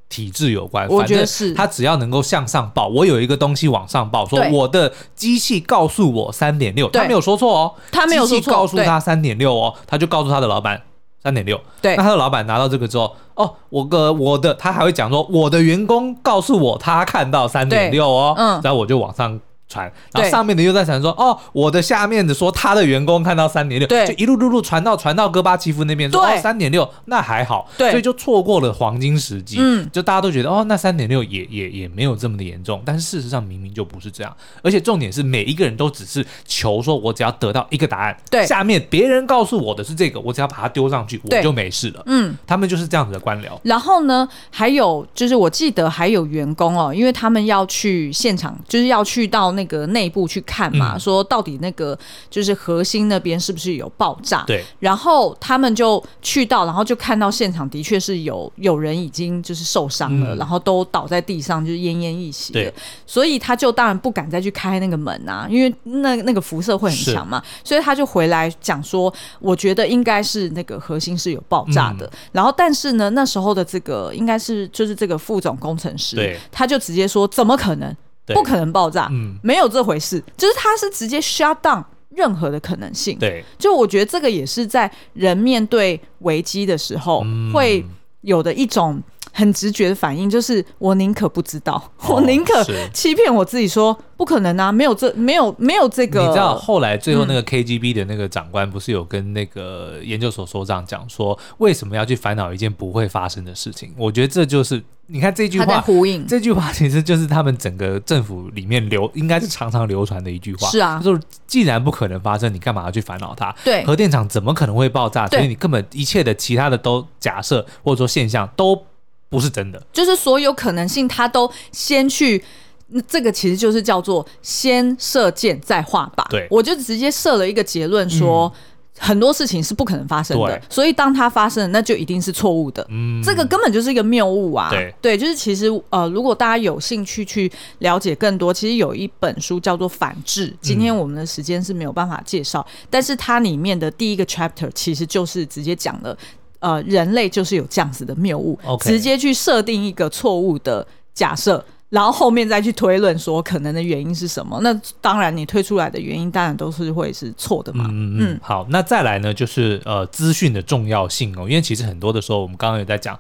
[0.10, 1.54] 体制有关，我觉得是。
[1.54, 10.82] 他只要能够向上报，我有一个东西往上报，说我的机器告诉我三点六，他没有说错哦，他没有说错，告诉他三点六哦，他就告诉他的老板
[11.24, 11.60] 三点六。
[11.82, 19.40] 对，那他的老板拿到这个之后，哦，我个我的，他还会讲说我的员工告诉我他看到三点六哦，嗯，然后我就往上。
[19.70, 43.60] 传，然后上面的又在传说，哦，我的下面的说他的员工看到三点六，对，就一路路路传到传到戈巴契夫那边，说哦三点六，那还好，对，所以就错过了黄金时机，嗯，就大家都觉得哦那三点六也也也没有这么的严重，但是事实上明明就不是这样，而且重点是每一个人都只是求说我只要得到一个答案，对，下面别人告诉我的是这个，我只要把它丢上去，我就没事了，嗯，他们就是这样子的官僚。
[43.64, 49.57] 然后呢，还有就是我记得还有员工哦，因为他们要去现场，就是要去到。
[49.58, 51.98] 那个内部去看嘛，嗯、说到底那个
[52.30, 54.44] 就是核心那边是不是有爆炸？
[54.48, 62.54] 对，然后他们就去到，然后就看到现场的确是有有人已经就是受伤了，嗯、然后都倒在地上，就是奄奄一息。
[62.54, 62.72] 对，
[63.06, 72.06] 所以他就当然不敢再去开那个门啊，因为那那个辐射会很强嘛，所以他就回来讲说，我觉得应该是那个核心是有爆炸的。
[72.06, 77.96] 嗯、然后但是呢，那时候的这个应该是就是这个副总工程师，对，他就直接说，怎么可能？
[78.36, 83.18] 不可能爆炸，嗯，没有这回事，就是它是直接 shut down 任何的可能性。
[83.20, 87.84] 对，就我觉得这个也是在人面对危机的时候会
[88.22, 93.98] 有的一种很直觉的反应，就是我宁可不知道，哦、 我宁可欺骗我自己说。
[94.18, 94.72] 不可能啊！
[94.72, 96.20] 没有这没有没有这个。
[96.22, 103.94] 你知道后来最后那个 KGB 的那个长官不是有跟那个研究所所长讲说，为什么要去烦恼一件不会发生的事情？
[103.96, 110.70] 我觉得这就是你看这句话呼应，这句话其实就是他们整个政府里面流应该是常常流传的一句话。
[110.70, 113.56] 是啊，就是既然不可能发生，你干嘛要去烦恼它？
[113.64, 115.28] 对，核电厂怎么可能会爆炸？
[115.28, 118.82] 所以你根本一切的其他的都假设或者说现象都
[119.30, 122.44] 不是真的，就是所有可能性他都先去。
[122.90, 126.26] 那这个其实就是叫做先射箭再画靶。
[126.30, 128.50] 对，我就直接设了一个结论说，
[128.98, 130.62] 很多事情是不可能发生的。
[130.70, 132.86] 所以当它发生，那就一定是错误的。
[132.90, 134.70] 嗯，这个根本就是一个谬误啊。
[134.70, 146.18] 对，对，就是其实呃，如果大家有兴趣去了解更多，其实有一本书叫做《反制》，今天我们的时间是没有办法介绍，但是它里面的第一个 chapter 其实就是直接讲了，
[146.60, 151.64] 呃，人类就是有这样子的谬误，直接去设定一个错误的假设。
[151.90, 154.60] 然后后面再去推论说可能的原因是什么？
[154.62, 157.86] 那当然你推出来的原因当然都是会是错的嘛。
[157.90, 158.40] 嗯嗯。
[158.42, 163.18] 好，那再来呢，就是呃资讯的重要性哦，因为其实很多的时候我们刚刚有在讲，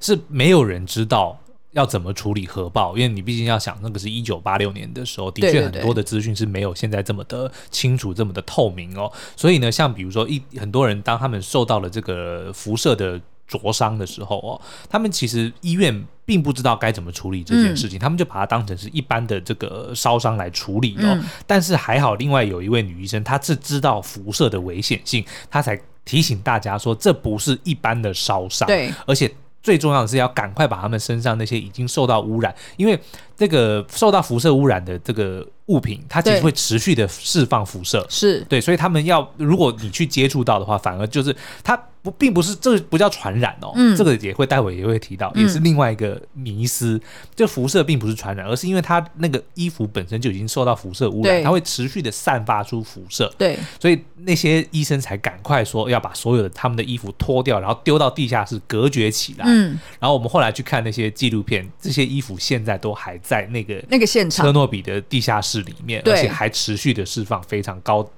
[0.00, 1.38] 是没有人知道
[1.70, 9.10] 要怎么处理核爆，因为你毕竟要想那个是一九八六年的时候，的确很多的资讯是没有现在这么的清楚、这么的透明哦。
[9.34, 13.18] 所以呢，像比如说一很多人当他们受到了这个辐射的
[13.50, 21.02] 灼伤的时候哦，他们其实医院并不知道该怎么处理这件事情，嗯、他们就把它当成是一般的这个烧伤来处理哦。
[21.02, 28.68] 嗯、但是还好，另外有一位女医生，她是知道辐射的危险性，她才提醒大家说，这不是一般的烧伤。
[28.68, 29.28] 对，而且
[29.60, 32.96] 最重要的是要赶快把他们身上那些已经受到污染，因为
[33.36, 38.06] 这个受到辐射污染的这个物品，它其实会持续的释放辐射。
[38.08, 41.34] 是对，所以他们要，如果你去接触到的话，反而就是
[41.64, 41.76] 它。
[42.02, 47.00] 不，并不是这个不叫传染哦，嗯、这个也会待会也会提到，也是另外一个迷思。
[47.36, 53.32] 这、嗯、辐射并不是传染，而是因为它那个衣服本身就已经受到辐射污染，对它会持续的散发出辐射。
[53.36, 59.44] 对，所以那些医生才赶快说要把所有的他们的衣服脱掉，然后丢到地下室隔绝起来。
[59.46, 68.08] 嗯，然后我们后来去看那些纪录片，这些衣服现在都还在那个那个现场，车诺比的地下室里面，而且还持续的释放非常高。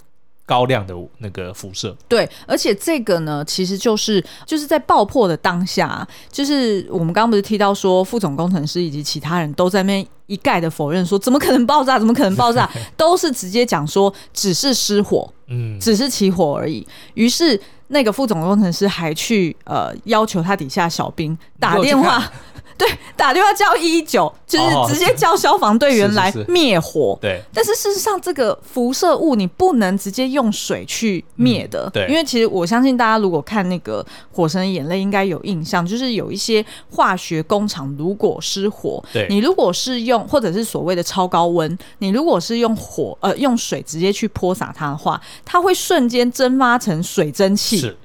[0.45, 11.99] 高量的那个辐射，对，而且这个呢，其实就是就是在爆破的当下，就是我们刚刚不是提到说，副总工程师以及其他人都在那边一概的否认说，怎么可能爆炸？
[11.99, 12.69] 怎么可能爆炸？
[12.97, 16.87] 都是直接讲说只是失火，嗯，只是起火而已。
[17.15, 22.31] 于是那个副总工程师还去呃要求他底下小兵打电话。
[22.79, 27.17] 对，打电话叫一一九，就是直接叫消防队员来灭火。
[27.21, 31.89] 对，但是事实上，这个辐射物你不能直接用水去灭的。
[31.91, 34.03] 对，因为其实我相信大家如果看那个
[34.35, 47.77] 《火神的眼泪》，应该有印象，就是有一些化学工厂如果失火，对，你如果是用或者是所谓的超高温，你如果是用火呃用水直接去泼洒它的话，它会瞬间蒸发成水蒸气。
[47.77, 47.97] 是。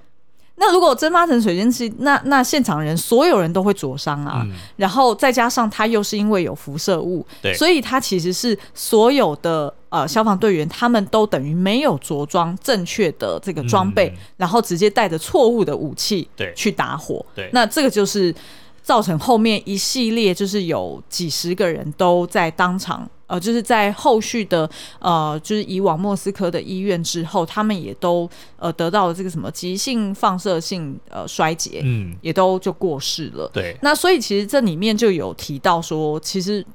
[0.60, 4.42] 那如果蒸发成水蒸气，那那现场人所有人都会灼伤啊。
[4.44, 17.24] 嗯、然后再加上它又是因为有辐射物，对，所以它其实是所有的呃消防队员他们都等于没有着装正确的这个装备，嗯、然后直接带着错误的武器对去打火。
[17.36, 18.34] 对，那这个就是
[18.82, 23.08] 造成后面一系列就是有几十个人都在当场。
[23.28, 24.70] 呃，就是在后续的
[25.00, 33.50] 呃，就是以往莫斯科的医院之后，他们也都呃得到了这个什么急性放射性呃衰竭，嗯，也都就过世了。
[33.54, 36.66] 对，那所以其实这里面就有提到说，其实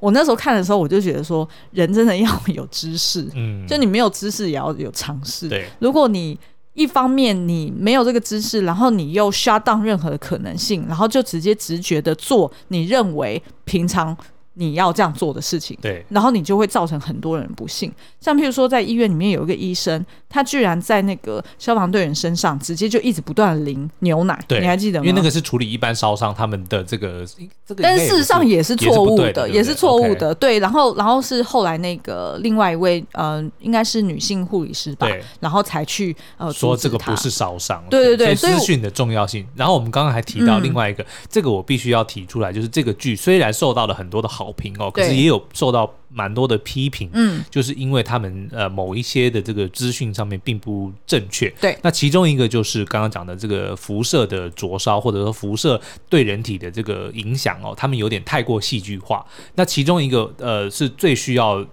[0.00, 5.50] 我那时候看的时候，我就觉得说，人真的要有知识，嗯，就你没有知识也要有尝试。
[5.50, 6.38] 对，如果你
[6.72, 14.16] 一方面你没有这个知识，然后你又 shut down 任何的可能性，然后就直接直觉的做你认为平常。
[14.54, 17.92] 你要这样做的事情，对，然后你就会造成很多人不幸。
[18.20, 25.04] 像譬如说，在医院里面有一个医生，他居然在那个消防队员身上直接就一直不断的淋牛奶，对，你还记得吗？
[25.04, 27.26] 因为那个是处理一般烧伤他们的这个
[27.66, 30.34] 这个，但是事实上也是错误的，也是错误的。
[30.34, 35.08] 对，对，然后然后是后来那个另外一位呃，应该是女性护理师吧，
[35.40, 39.46] 然后才去呃说这个不是烧伤，对对对，所以资讯的重要性。
[39.54, 51.76] 然后我们刚刚还提到另外一个，这个我必须要提出来，就是这个剧虽然受到了很多的好评哦，可是也有受到蛮多的批评，嗯，就是因为他们呃某一些的这个资讯上面并不正确，对。
[51.82, 59.24] 那其中一个就是刚刚讲的这个辐射的灼烧，或者说辐射对人体的这个影响哦，他们有点太过戏剧化。
[59.54, 61.64] 那其中一个呃是最需要。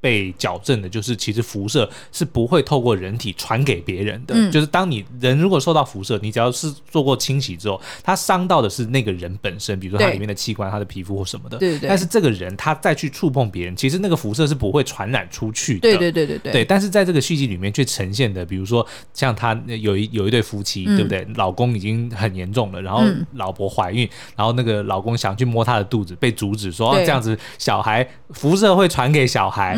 [0.00, 4.34] 被矫正的就是，其实辐射是不会透过人体传给别人的。
[4.34, 11.58] 嗯、就是当你人如果受到辐射，你只要是做过清洗之后，它伤到的是那个人本身，比如说它里面的器官、它的皮肤或什么的。
[11.58, 11.88] 对对。
[11.88, 15.80] 但是这个人他再去触碰别人，其实那个辐射是不会传染出去的。
[15.80, 16.52] 对对对对对。
[16.52, 21.26] 对，但是在这个续集里面却呈现的，比如说像他有一有一对夫妻，嗯、对不对？
[21.34, 23.02] 老公已经很严重了，然后
[23.34, 29.76] 老婆怀孕，然后那个老公想去摸她的肚子，被阻止说这样子小孩辐射会传给小孩。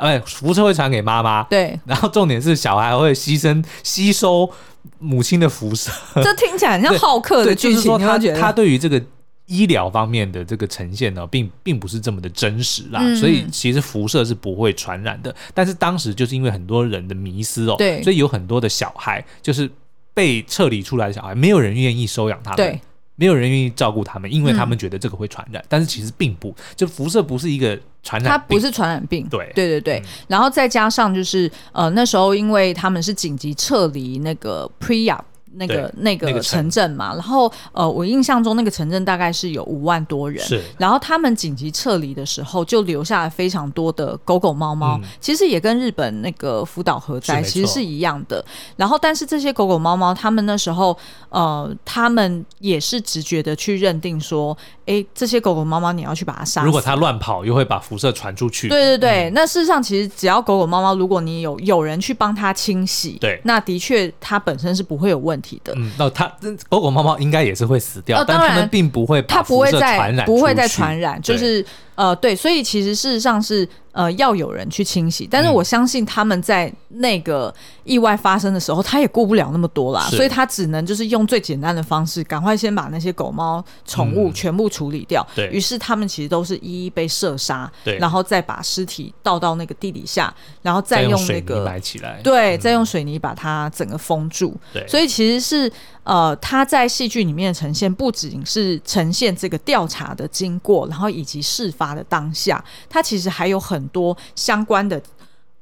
[0.00, 1.42] 哎，辐射会传给妈妈。
[1.44, 4.50] 对， 然后重点是小孩会牺牲吸收
[4.98, 5.90] 母亲的辐射。
[6.16, 7.72] 这听起来很像好客的剧情。
[7.72, 9.02] 就是说他他对于这个
[9.46, 13.00] 医疗方面的这个呈现呢，并并不是这么的真实啦。
[13.02, 15.34] 嗯、所以其实辐射是不会传染的。
[15.52, 19.70] 但是当时就是因为很多人的迷思哦，对，所以有很多的小孩就是
[20.14, 22.56] 被撤离出来的小孩，没有人愿意收养他们。
[22.56, 22.80] 对。
[23.16, 29.50] 没有人愿意照顾他们，因为他们觉得这个会传染，嗯、但是其实并不，就辐射不是一个传染病，它不是传染病，对。
[29.54, 35.20] 对对对，嗯、然后再加上就是呃那时候因为他们是紧急撤离那个 Pripyat
[35.56, 40.62] 那个那个城镇嘛，然后呃，我印象中那个城镇大概是有五万多人，是。
[40.78, 48.44] 然后他们紧急撤离的时候，就留下了非常多的狗狗猫猫，嗯、其实也跟日本那个福岛核灾其实是一样的。
[48.76, 50.96] 然后，但是这些狗狗猫猫，他们那时候
[51.28, 56.62] 呃，他们也是直觉的去认定说，哎，这些狗狗猫猫你要去把它杀。
[56.64, 58.68] 如果它乱跑，又会把辐射传出去。
[58.68, 65.40] 对对对，嗯、那事实上其实只要狗狗猫猫，如果你有有人去帮它清洗，对，那的确它本身是不会有问
[65.74, 66.26] 嗯，那它
[66.68, 71.64] 狗狗猫猫应该也是会死掉，哦、但它们并不会把辐射传染，不会再传染，就是。
[71.94, 85.24] 呃，对，所以其实事实上是呃要有人去清洗，但是我相信他们在那个意外发生的时候，他也顾不了那么多啦，所以他只能就是用最简单的方式，赶快先把那些狗猫宠物全部处理掉。
[85.34, 94.56] 对，于是他们其实都是一一被射杀，对，然后再把尸体倒到那个地底下，然后再用那个埋起来，对，再用水泥把它整个封住。
[94.72, 95.72] 对，所以其实是
[96.04, 101.94] 呃他在戏剧里面的呈现，不仅是呈现这个调查的经过，然后以及事发。
[101.94, 105.00] 的当下，他其实还有很多相关的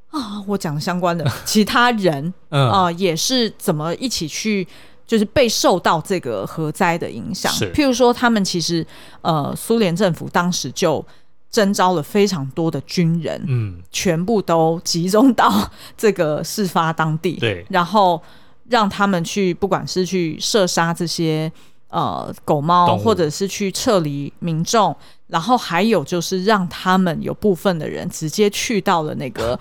[0.08, 4.66] 啊，我讲的相关的 其他人啊、呃，也是怎么一起去，
[5.06, 7.52] 就是被受到这个核灾的影响。
[7.74, 8.86] 譬如说，他们其实
[9.20, 11.04] 呃，苏联政府当时就
[11.50, 18.22] 征召了非常多的军人，嗯，全部都集中到这个事发当地，对，然后
[18.72, 21.52] 让他们去，不管是去射杀这些
[21.88, 24.96] 呃狗猫，或者是去撤离民众。
[25.26, 29.58] 然后还有就是让他们有部分的人直接去到了那个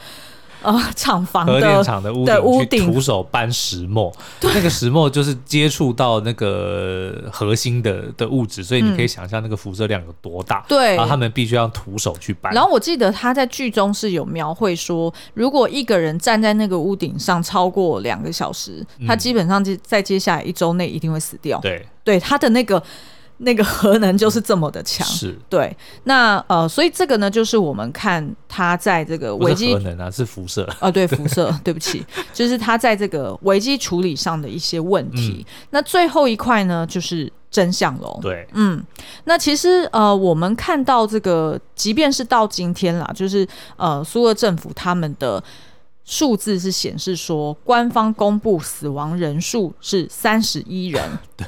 [0.62, 10.64] 呃厂房的核电厂的屋顶徒手搬石墨，那个石墨就是接触到那个核心的的物质，所以你可以想象那个辐射量有多大。
[10.68, 12.54] 对、嗯，然后他们必须要徒手去搬。
[12.54, 21.60] 然后我记得他在剧中是有描绘说，如果一个人站在那个屋顶上超过两个小时，他基本上就在接下来一周内一定会死掉。
[21.60, 22.82] 对，对，他的那个。
[23.44, 25.76] 那个核能就是这么的强，是对。
[26.04, 35.46] 那呃，所以这个呢，就是我们看它在这个危机核能啊，是辐射啊、呃，对，辐射， 对不起，就是它在这个危机处理上的一些问题。
[35.48, 38.20] 嗯、那最后一块呢，就是真相喽。
[38.22, 38.84] 对，嗯，
[39.24, 45.44] 那其实呃，我们看到这个，即便是到今天啦，就是呃，苏俄政府他们的
[46.06, 51.02] 数字是显示说，官方公布死亡人数是三十一人。
[51.36, 51.48] 对。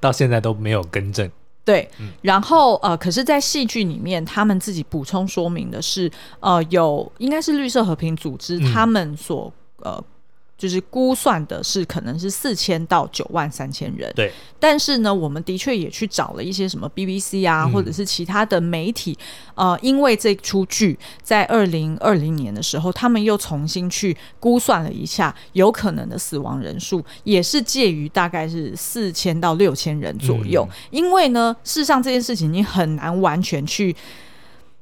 [0.00, 1.30] 到现在都没有更正，
[1.64, 1.88] 对，
[2.22, 6.10] 然后呃，可是，在戏剧里面，他们自己补充说明的是，
[6.40, 10.02] 呃，有应该是绿色和平组织他们所呃。
[10.58, 14.32] 就是估算的是可能是四千到九万三千人，对。
[14.58, 19.16] 但是呢，我们的确也去找了一些什么 BBC 啊，嗯、或者是其他的媒体，
[19.54, 30.66] 呃，因为这出剧在二零二零年的时候，他们又重新去估算了一下，有可能的死亡人数也是介于大概是四千到六千人左右。
[30.70, 33.94] 嗯、因为呢，事实上这件事情你很难完全去，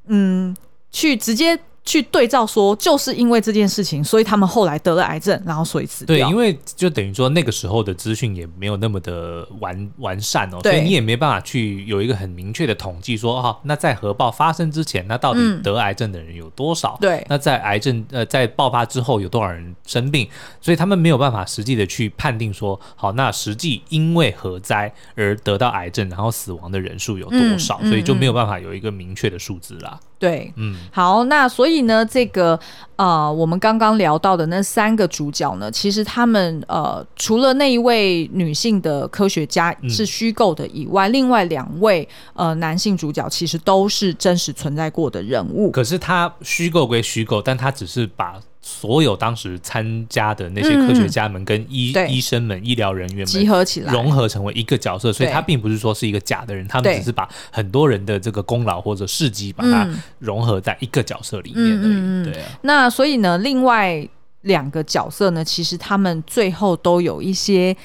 [0.07, 0.57] 嗯，
[0.93, 1.59] 去直接。
[1.85, 6.16] 去对照说，就是因为这件事情，所以他们后来得了癌症，然后所以死掉。
[6.16, 16.97] 对，因为就等于说那个时候的资讯也没有那么的完完善哦，所以你也没办法去有一个很明确的统计说，哦，那在核爆发生之前，那到底得癌症的人有多少？
[17.01, 20.26] 对、嗯，那在癌症呃在爆发之后有多少人生病？
[20.62, 27.78] 所以他们没有办法实际的去判定说，好，那实际因为核灾而得到癌症然后死亡的人数有多少？
[27.82, 30.01] 嗯、所以就没有办法有一个明确的数字啦。
[30.25, 32.59] 对，嗯，好，那所以呢，这个
[32.97, 45.70] 呃，我们刚刚聊到的那三个主角呢，其实他们呃，除了那一位女性的科学家是虚构的以外，嗯、另外两位呃男性主角其实都是真实存在过的人物。
[45.70, 48.41] 可是他虚构归虚构，但他只是把。
[48.67, 59.87] 所有当时参加的那些科学家们跟医、嗯、医生们、医疗人员们集合起来，融合成为一个角色，所以他并不是说是一个假的人，他们只是把很多人的这个功劳或者事迹把它
[60.19, 61.93] 融合在一个角色里面而已。
[61.93, 64.09] 嗯、对啊，那所以呢，另外
[64.41, 67.77] 两个角色呢，其实他们最后都有一些，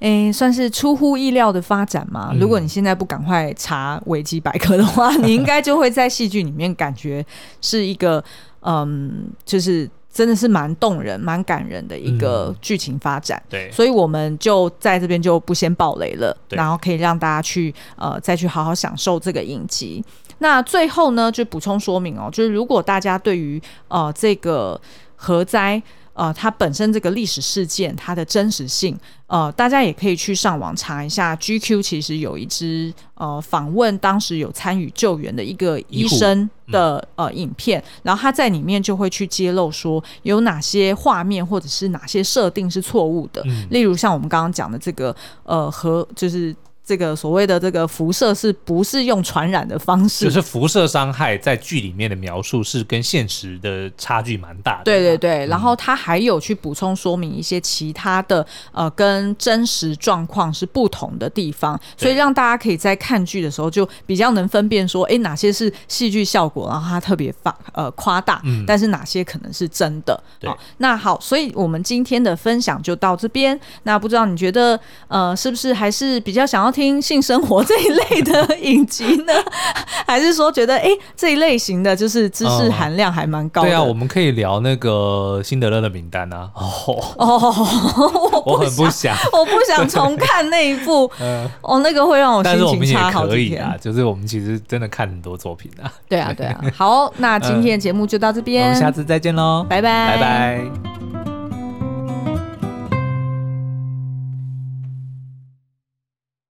[0.00, 2.30] 诶，算是出乎意料的发展嘛。
[2.32, 7.24] 嗯、如果你现在不赶快查维基百科的话，你应该就会在戏剧里面感觉
[7.60, 8.24] 是一个，
[8.62, 9.88] 嗯，就是。
[10.16, 20.02] 真的是蛮动人、蛮感人的一个剧情发展，嗯、对，所以我们就在这边就不先爆雷了，然后可以让大家去呃再去好好享受这个影集。
[20.38, 24.80] 那最后呢，就补充说明哦，就是如果大家对于呃这个
[25.16, 25.82] 核灾。
[26.16, 31.36] 呃，它本身这个历史事件，它的真实性，呃，大家也可以去上网查一下。
[31.36, 45.14] GQ 其实有一支呃访问当时有参与救援的一个医生的呃影片，然后他在里面就会去揭露说有哪些画面或者是哪些设定是错误的，嗯、例如像我们刚刚讲的这个
[45.44, 46.56] 呃和就是。
[46.86, 50.24] 这个所谓的这个辐射是不是用传染的方式？
[50.24, 54.84] 就是辐射伤害在剧里面的描述是跟现实的差距蛮大的。
[54.84, 70.22] 对对对，嗯、然后他还有去补充说明一些其他的呃跟真实状况是不同的地方，所以让大家可以在看剧的时候就比较能分辨说，哎，哪些是戏剧效果，然后它特别放呃夸大，嗯、但是哪些可能是真的。
[70.38, 73.58] 对、哦，那好，所以我们今天的分享就到这边。
[73.82, 74.78] 那不知道你觉得
[75.08, 79.32] 呃是不是还是比较想要听性生活这一类的影集呢，
[80.06, 83.68] 还是说觉得哎、欸、这一类型的就是知识含量还蛮高的？
[83.68, 86.50] 对啊，我们可以聊那个辛德勒的名单啊。
[86.54, 86.68] 哦
[87.16, 91.10] 哦，我很不想，我不想重看那一部。
[91.18, 93.66] 嗯，哦，那个会让我心情差好几天。
[93.80, 95.90] 就是我们其实真的看很多作品啊。
[96.06, 96.60] 对啊，对啊。
[96.74, 101.35] 好，那今天的节目就到这边，我们下次再见喽，拜拜，拜拜。